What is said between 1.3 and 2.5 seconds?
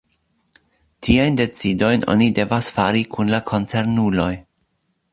decidojn oni